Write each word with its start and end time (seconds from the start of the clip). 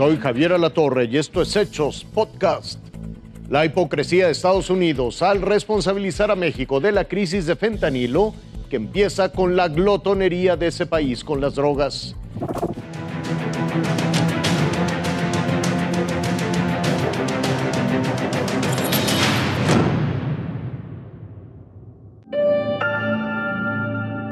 Soy 0.00 0.16
Javier 0.16 0.54
Alatorre 0.54 1.04
y 1.12 1.18
esto 1.18 1.42
es 1.42 1.54
Hechos 1.54 2.06
Podcast. 2.14 2.78
La 3.50 3.66
hipocresía 3.66 4.24
de 4.24 4.32
Estados 4.32 4.70
Unidos 4.70 5.20
al 5.20 5.42
responsabilizar 5.42 6.30
a 6.30 6.36
México 6.36 6.80
de 6.80 6.90
la 6.90 7.04
crisis 7.04 7.44
de 7.44 7.54
fentanilo 7.54 8.32
que 8.70 8.76
empieza 8.76 9.30
con 9.30 9.56
la 9.56 9.68
glotonería 9.68 10.56
de 10.56 10.68
ese 10.68 10.86
país 10.86 11.22
con 11.22 11.42
las 11.42 11.54
drogas. 11.54 12.16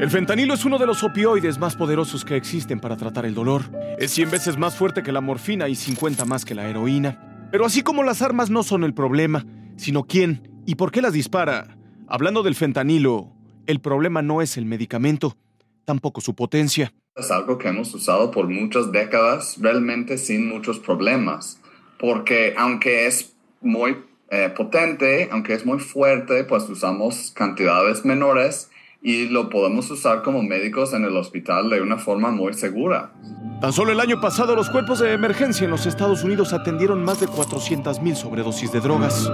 El 0.00 0.08
fentanilo 0.08 0.54
es 0.54 0.64
uno 0.64 0.78
de 0.78 0.86
los 0.86 1.02
opioides 1.02 1.58
más 1.58 1.76
poderosos 1.76 2.24
que 2.24 2.34
existen 2.34 2.80
para 2.80 2.96
tratar 2.96 3.26
el 3.26 3.34
dolor. 3.34 3.64
Es 3.98 4.12
100 4.12 4.30
veces 4.30 4.56
más 4.56 4.74
fuerte 4.74 5.02
que 5.02 5.12
la 5.12 5.20
morfina 5.20 5.68
y 5.68 5.74
50 5.74 6.24
más 6.24 6.46
que 6.46 6.54
la 6.54 6.66
heroína. 6.66 7.48
Pero 7.52 7.66
así 7.66 7.82
como 7.82 8.02
las 8.02 8.22
armas 8.22 8.48
no 8.48 8.62
son 8.62 8.84
el 8.84 8.94
problema, 8.94 9.44
sino 9.76 10.04
quién 10.04 10.62
y 10.64 10.76
por 10.76 10.90
qué 10.90 11.02
las 11.02 11.12
dispara. 11.12 11.76
Hablando 12.08 12.42
del 12.42 12.54
fentanilo, 12.54 13.34
el 13.66 13.80
problema 13.80 14.22
no 14.22 14.40
es 14.40 14.56
el 14.56 14.64
medicamento, 14.64 15.36
tampoco 15.84 16.22
su 16.22 16.34
potencia. 16.34 16.94
Es 17.14 17.30
algo 17.30 17.58
que 17.58 17.68
hemos 17.68 17.92
usado 17.92 18.30
por 18.30 18.48
muchas 18.48 18.92
décadas, 18.92 19.58
realmente 19.60 20.16
sin 20.16 20.48
muchos 20.48 20.78
problemas, 20.78 21.60
porque 21.98 22.54
aunque 22.56 23.06
es 23.06 23.34
muy 23.60 23.98
eh, 24.30 24.50
potente, 24.56 25.28
aunque 25.30 25.52
es 25.52 25.66
muy 25.66 25.78
fuerte, 25.78 26.44
pues 26.44 26.66
usamos 26.70 27.32
cantidades 27.36 28.06
menores 28.06 28.69
y 29.02 29.28
lo 29.28 29.48
podemos 29.48 29.90
usar 29.90 30.22
como 30.22 30.42
médicos 30.42 30.92
en 30.92 31.04
el 31.04 31.16
hospital 31.16 31.70
de 31.70 31.80
una 31.80 31.98
forma 31.98 32.30
muy 32.30 32.52
segura. 32.52 33.12
Tan 33.60 33.72
solo 33.72 33.92
el 33.92 34.00
año 34.00 34.20
pasado 34.20 34.54
los 34.54 34.70
cuerpos 34.70 35.00
de 35.00 35.12
emergencia 35.12 35.64
en 35.64 35.70
los 35.70 35.86
Estados 35.86 36.24
Unidos 36.24 36.52
atendieron 36.52 37.04
más 37.04 37.20
de 37.20 37.26
400.000 37.26 38.14
sobredosis 38.14 38.72
de 38.72 38.80
drogas. 38.80 39.30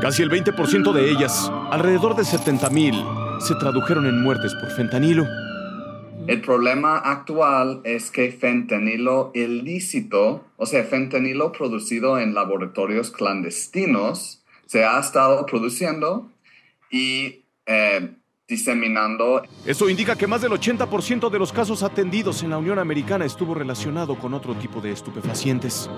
Casi 0.00 0.22
el 0.22 0.30
20% 0.30 0.92
de 0.92 1.10
ellas, 1.10 1.50
alrededor 1.70 2.14
de 2.16 2.22
70.000, 2.22 3.40
se 3.40 3.54
tradujeron 3.56 4.06
en 4.06 4.22
muertes 4.22 4.54
por 4.54 4.70
fentanilo. 4.70 5.24
El 6.26 6.40
problema 6.40 6.98
actual 6.98 7.80
es 7.84 8.10
que 8.10 8.32
fentanilo 8.32 9.30
ilícito, 9.34 10.44
o 10.56 10.66
sea, 10.66 10.82
fentanilo 10.84 11.52
producido 11.52 12.18
en 12.18 12.34
laboratorios 12.34 13.10
clandestinos, 13.10 14.42
se 14.66 14.84
ha 14.84 14.98
estado 14.98 15.46
produciendo 15.46 16.30
y 16.90 17.44
eh, 17.66 18.10
diseminando. 18.48 19.42
Eso 19.64 19.88
indica 19.88 20.16
que 20.16 20.26
más 20.26 20.42
del 20.42 20.52
80% 20.52 21.30
de 21.30 21.38
los 21.38 21.52
casos 21.52 21.82
atendidos 21.82 22.42
en 22.42 22.50
la 22.50 22.58
Unión 22.58 22.78
Americana 22.78 23.24
estuvo 23.24 23.54
relacionado 23.54 24.18
con 24.18 24.34
otro 24.34 24.54
tipo 24.54 24.80
de 24.80 24.92
estupefacientes. 24.92 25.90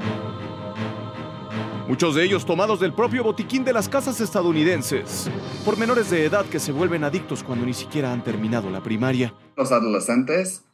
Muchos 1.86 2.14
de 2.14 2.24
ellos 2.24 2.44
tomados 2.44 2.80
del 2.80 2.92
propio 2.92 3.24
botiquín 3.24 3.64
de 3.64 3.72
las 3.72 3.88
casas 3.88 4.20
estadounidenses, 4.20 5.30
por 5.64 5.78
menores 5.78 6.10
de 6.10 6.24
edad 6.24 6.44
que 6.44 6.58
se 6.58 6.70
vuelven 6.70 7.02
adictos 7.02 7.42
cuando 7.42 7.64
ni 7.64 7.72
siquiera 7.72 8.12
han 8.12 8.22
terminado 8.22 8.68
la 8.68 8.82
primaria. 8.82 9.32
Los 9.56 9.72
adolescentes 9.72 10.64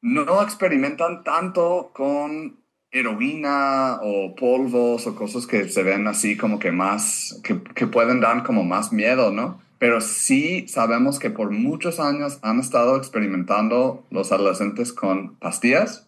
no 0.00 0.42
experimentan 0.42 1.24
tanto 1.24 1.90
con 1.92 2.58
heroína 2.90 4.00
o 4.02 4.34
polvos 4.34 5.06
o 5.06 5.14
cosas 5.14 5.46
que 5.46 5.68
se 5.68 5.82
ven 5.82 6.06
así 6.08 6.36
como 6.36 6.58
que 6.58 6.72
más, 6.72 7.38
que, 7.44 7.62
que 7.62 7.86
pueden 7.86 8.20
dar 8.20 8.42
como 8.42 8.64
más 8.64 8.92
miedo, 8.92 9.30
¿no? 9.30 9.60
Pero 9.80 10.02
sí 10.02 10.68
sabemos 10.68 11.18
que 11.18 11.30
por 11.30 11.50
muchos 11.50 12.00
años 12.00 12.38
han 12.42 12.60
estado 12.60 12.98
experimentando 12.98 14.04
los 14.10 14.30
adolescentes 14.30 14.92
con 14.92 15.36
pastillas, 15.36 16.06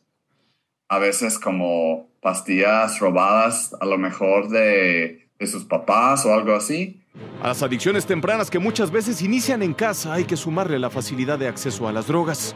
a 0.91 0.99
veces 0.99 1.39
como 1.39 2.11
pastillas 2.21 3.01
robadas 3.01 3.75
a 3.81 3.87
lo 3.87 3.97
mejor 3.97 4.51
de, 4.51 5.27
de 5.39 5.47
sus 5.47 5.65
papás 5.65 6.27
o 6.27 6.35
algo 6.35 6.55
así. 6.55 7.01
A 7.43 7.49
las 7.49 7.63
adicciones 7.63 8.05
tempranas 8.05 8.51
que 8.51 8.59
muchas 8.59 8.91
veces 8.91 9.23
inician 9.23 9.63
en 9.63 9.73
casa 9.73 10.13
hay 10.13 10.27
que 10.27 10.37
sumarle 10.37 10.79
la 10.79 10.91
facilidad 10.91 11.39
de 11.39 11.49
acceso 11.49 11.89
a 11.89 11.93
las 11.93 12.07
drogas. 12.07 12.55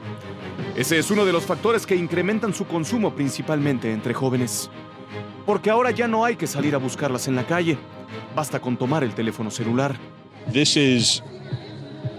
Ese 0.77 0.99
es 0.99 1.11
uno 1.11 1.25
de 1.25 1.33
los 1.33 1.47
factores 1.47 1.87
que 1.87 1.97
incrementan 1.97 2.53
su 2.53 2.67
consumo 2.67 3.15
principalmente 3.15 3.91
entre 3.91 4.13
jóvenes. 4.13 4.71
Porque 5.47 5.71
ahora 5.71 5.93
ya 5.93 6.09
no 6.09 6.27
hay 6.27 6.37
que 6.37 6.47
salir 6.47 6.75
a 6.75 6.79
buscarlas 6.79 7.27
en 7.27 7.37
la 7.37 7.47
calle, 7.47 7.79
basta 8.35 8.61
con 8.61 8.77
tomar 8.77 9.03
el 9.03 9.15
teléfono 9.15 9.51
celular. 9.51 9.97
This 10.53 10.77
is 10.77 11.23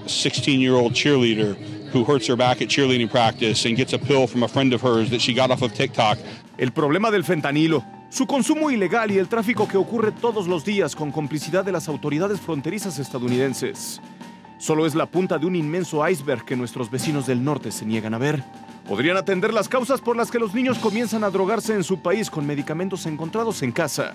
a 0.06 0.10
16 0.10 0.60
year 0.60 0.76
old 0.76 0.94
cheerleader 0.94 1.56
who 1.92 2.04
hurts 2.04 2.28
her 2.28 2.36
back 2.36 2.62
at 2.62 2.68
cheerleading 2.68 3.10
practice 3.10 3.66
and 3.66 3.78
gets 3.78 3.94
a 3.94 3.98
pill 3.98 4.28
from 4.28 4.44
a 4.44 4.48
friend 4.48 4.74
of 4.74 4.82
hers 4.82 5.10
that 5.12 5.22
she 5.22 5.34
got 5.34 5.50
off 5.50 5.62
of 5.62 5.74
TikTok. 5.74 6.18
El 6.58 6.72
problema 6.72 7.10
del 7.10 7.24
fentanilo, 7.24 7.86
su 8.10 8.26
consumo 8.26 8.70
ilegal 8.70 9.12
y 9.12 9.18
el 9.18 9.30
tráfico 9.30 9.68
que 9.68 9.78
ocurre 9.78 10.12
todos 10.12 10.48
los 10.48 10.66
días 10.66 10.96
con 10.96 11.12
complicidad 11.12 11.64
de 11.64 11.72
las 11.72 11.88
autoridades 11.88 12.42
fronterizas 12.42 13.00
estadounidenses, 13.00 14.02
solo 14.58 14.86
es 14.86 14.94
la 14.94 15.06
punta 15.06 15.38
de 15.38 15.46
un 15.46 15.56
inmenso 15.56 16.08
iceberg 16.08 16.44
que 16.44 16.58
nuestros 16.58 16.92
vecinos 16.92 17.28
del 17.28 17.44
norte 17.44 17.72
se 17.72 17.86
niegan 17.86 18.14
a 18.14 18.18
ver. 18.18 18.44
Podrían 18.88 19.18
atender 19.18 19.54
las 19.54 19.70
causas 19.70 20.02
por 20.02 20.18
las 20.18 20.32
que 20.32 20.40
los 20.40 20.54
niños 20.54 20.80
comienzan 20.80 21.24
a 21.24 21.30
drogarse 21.30 21.74
en 21.74 21.84
su 21.84 22.00
país 22.02 22.30
con 22.30 22.46
medicamentos 22.46 23.06
encontrados 23.06 23.62
en 23.62 23.72
casa 23.72 24.14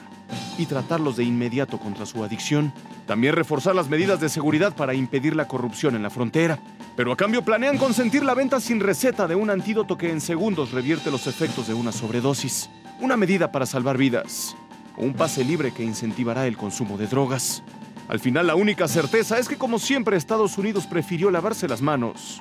y 0.62 0.66
tratarlos 0.66 1.16
de 1.16 1.24
inmediato 1.24 1.78
contra 1.78 2.06
su 2.06 2.22
adicción. 2.22 2.72
También 3.06 3.34
reforzar 3.34 3.74
las 3.74 3.88
medidas 3.88 4.20
de 4.20 4.28
seguridad 4.28 4.74
para 4.74 4.94
impedir 4.94 5.34
la 5.34 5.48
corrupción 5.48 5.96
en 5.96 6.02
la 6.02 6.10
frontera. 6.10 6.58
Pero 6.96 7.12
a 7.12 7.16
cambio 7.16 7.42
planean 7.42 7.78
consentir 7.78 8.24
la 8.24 8.34
venta 8.34 8.60
sin 8.60 8.80
receta 8.80 9.26
de 9.26 9.34
un 9.34 9.50
antídoto 9.50 9.98
que 9.98 10.10
en 10.10 10.20
segundos 10.20 10.70
revierte 10.70 11.10
los 11.10 11.26
efectos 11.26 11.66
de 11.66 11.74
una 11.74 11.90
sobredosis. 11.90 12.70
Una 13.00 13.16
medida 13.16 13.50
para 13.50 13.66
salvar 13.66 13.98
vidas. 13.98 14.56
Un 14.96 15.14
pase 15.14 15.44
libre 15.44 15.72
que 15.72 15.82
incentivará 15.82 16.46
el 16.46 16.56
consumo 16.56 16.96
de 16.96 17.08
drogas. 17.08 17.62
Al 18.08 18.20
final 18.20 18.46
la 18.46 18.54
única 18.54 18.86
certeza 18.86 19.38
es 19.38 19.48
que 19.48 19.56
como 19.56 19.78
siempre 19.78 20.16
Estados 20.16 20.58
Unidos 20.58 20.86
prefirió 20.86 21.30
lavarse 21.30 21.66
las 21.66 21.82
manos 21.82 22.40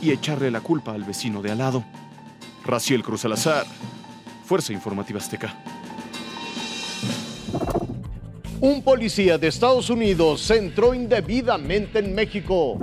y 0.00 0.10
echarle 0.10 0.50
la 0.50 0.60
culpa 0.60 0.92
al 0.92 1.04
vecino 1.04 1.42
de 1.42 1.52
al 1.52 1.58
lado. 1.58 1.84
Raciel 2.64 3.02
Cruz 3.02 3.24
Alazar, 3.24 3.66
Fuerza 4.44 4.72
Informativa 4.72 5.18
Azteca. 5.18 5.54
Un 8.62 8.80
policía 8.80 9.38
de 9.38 9.48
Estados 9.48 9.90
Unidos 9.90 10.40
se 10.40 10.56
entró 10.56 10.94
indebidamente 10.94 11.98
en 11.98 12.14
México. 12.14 12.78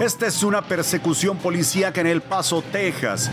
Esta 0.00 0.26
es 0.26 0.42
una 0.42 0.62
persecución 0.62 1.36
policíaca 1.36 2.00
en 2.00 2.08
El 2.08 2.22
Paso, 2.22 2.60
Texas, 2.72 3.30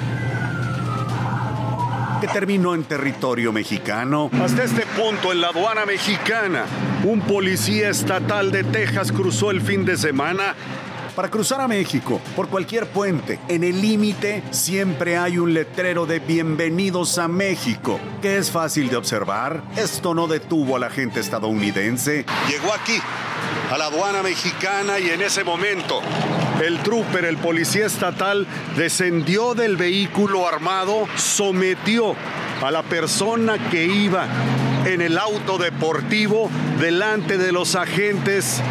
que 2.22 2.28
terminó 2.28 2.76
en 2.76 2.84
territorio 2.84 3.52
mexicano. 3.52 4.30
Hasta 4.40 4.64
este 4.64 4.86
punto, 4.96 5.32
en 5.32 5.42
la 5.42 5.48
aduana 5.48 5.84
mexicana, 5.84 6.66
un 7.04 7.22
policía 7.22 7.90
estatal 7.90 8.52
de 8.52 8.64
Texas 8.66 9.12
cruzó 9.12 9.50
el 9.50 9.62
fin 9.62 9.86
de 9.86 9.98
semana 9.98 10.54
para 11.20 11.32
cruzar 11.32 11.60
a 11.60 11.68
México 11.68 12.22
por 12.34 12.48
cualquier 12.48 12.88
puente, 12.88 13.42
en 13.50 13.66
el 13.66 13.82
límite 13.82 14.42
siempre 14.52 15.18
hay 15.18 15.38
un 15.38 15.54
letrero 15.54 16.06
de 16.06 16.20
bienvenidos 16.20 17.18
a 17.18 17.28
México, 17.28 18.00
que 18.22 18.38
es 18.38 18.50
fácil 18.50 18.90
de 18.90 18.96
observar. 18.96 19.62
Esto 19.76 20.14
no 20.14 20.28
detuvo 20.28 20.78
a 20.78 20.80
la 20.80 20.90
gente 20.90 21.20
estadounidense. 21.20 22.26
Llegó 22.48 22.74
aquí, 22.74 23.02
a 23.70 23.78
la 23.78 23.88
aduana 23.88 24.24
mexicana, 24.24 24.98
y 24.98 25.10
en 25.10 25.22
ese 25.22 25.44
momento 25.44 26.00
el 26.64 26.80
trooper, 26.84 27.26
el 27.26 27.36
policía 27.36 27.86
estatal, 27.86 28.48
descendió 28.78 29.56
del 29.56 29.76
vehículo 29.76 30.48
armado, 30.48 31.06
sometió 31.18 32.16
a 32.64 32.72
la 32.72 32.84
persona 32.84 33.70
que 33.70 33.84
iba 33.88 34.26
en 34.86 35.02
el 35.02 35.18
auto 35.18 35.58
deportivo 35.58 36.50
delante 36.80 37.38
de 37.38 37.52
los 37.52 37.76
agentes 37.76 38.62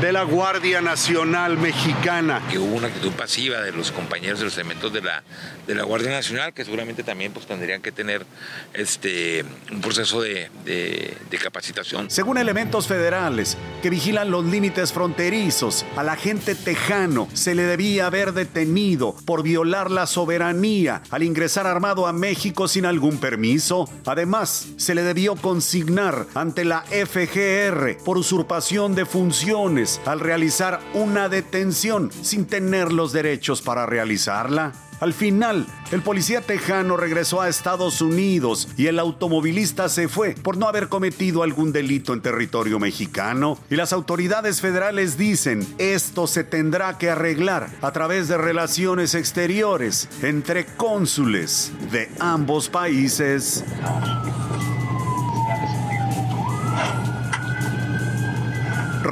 de 0.00 0.12
la 0.12 0.22
Guardia 0.22 0.80
Nacional 0.80 1.58
Mexicana. 1.58 2.42
Que 2.50 2.58
hubo 2.58 2.76
una 2.76 2.88
actitud 2.88 3.12
pasiva 3.12 3.60
de 3.60 3.72
los 3.72 3.92
compañeros 3.92 4.38
de 4.38 4.46
los 4.46 4.54
elementos 4.54 4.92
de 4.92 5.02
la, 5.02 5.22
de 5.66 5.74
la 5.74 5.84
Guardia 5.84 6.10
Nacional, 6.10 6.52
que 6.52 6.64
seguramente 6.64 7.02
también 7.02 7.32
pues, 7.32 7.46
tendrían 7.46 7.82
que 7.82 7.92
tener 7.92 8.24
este, 8.72 9.44
un 9.70 9.80
proceso 9.80 10.20
de, 10.20 10.50
de, 10.64 11.16
de 11.30 11.38
capacitación. 11.38 12.10
Según 12.10 12.38
elementos 12.38 12.86
federales 12.86 13.56
que 13.82 13.90
vigilan 13.90 14.30
los 14.30 14.44
límites 14.44 14.92
fronterizos, 14.92 15.84
al 15.96 16.08
agente 16.08 16.54
tejano 16.54 17.28
se 17.32 17.54
le 17.54 17.62
debía 17.64 18.06
haber 18.06 18.32
detenido 18.32 19.14
por 19.24 19.42
violar 19.42 19.90
la 19.90 20.06
soberanía 20.06 21.02
al 21.10 21.22
ingresar 21.22 21.66
armado 21.66 22.06
a 22.06 22.12
México 22.12 22.68
sin 22.68 22.86
algún 22.86 23.18
permiso. 23.18 23.88
Además, 24.06 24.68
se 24.76 24.94
le 24.94 25.02
debió 25.02 25.36
consignar 25.36 26.26
ante 26.34 26.64
la 26.64 26.82
FGR 26.82 27.98
por 28.04 28.18
usurpación 28.18 28.94
de 28.94 29.06
funciones 29.06 29.83
al 30.06 30.20
realizar 30.20 30.80
una 30.94 31.28
detención 31.28 32.10
sin 32.22 32.46
tener 32.46 32.92
los 32.92 33.12
derechos 33.12 33.62
para 33.62 33.86
realizarla. 33.86 34.72
Al 35.00 35.12
final, 35.12 35.66
el 35.90 36.02
policía 36.02 36.40
tejano 36.40 36.96
regresó 36.96 37.40
a 37.40 37.48
Estados 37.48 38.00
Unidos 38.00 38.68
y 38.76 38.86
el 38.86 38.98
automovilista 38.98 39.88
se 39.88 40.08
fue 40.08 40.34
por 40.34 40.56
no 40.56 40.68
haber 40.68 40.88
cometido 40.88 41.42
algún 41.42 41.72
delito 41.72 42.14
en 42.14 42.22
territorio 42.22 42.78
mexicano. 42.78 43.58
Y 43.68 43.76
las 43.76 43.92
autoridades 43.92 44.60
federales 44.60 45.18
dicen, 45.18 45.66
esto 45.78 46.26
se 46.26 46.44
tendrá 46.44 46.96
que 46.96 47.10
arreglar 47.10 47.68
a 47.82 47.92
través 47.92 48.28
de 48.28 48.38
relaciones 48.38 49.14
exteriores 49.14 50.08
entre 50.22 50.64
cónsules 50.64 51.72
de 51.90 52.08
ambos 52.18 52.68
países. 52.68 53.64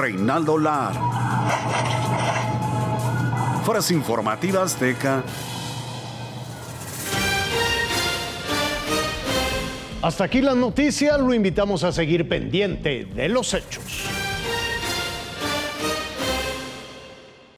Reinaldo 0.02 0.58
Lar. 0.58 0.94
Foras 3.64 3.88
Informativas 3.92 4.74
Azteca. 4.74 5.22
Hasta 10.02 10.24
aquí 10.24 10.40
la 10.40 10.56
noticia, 10.56 11.16
lo 11.18 11.32
invitamos 11.32 11.84
a 11.84 11.92
seguir 11.92 12.28
pendiente 12.28 13.04
de 13.14 13.28
los 13.28 13.54
hechos. 13.54 14.21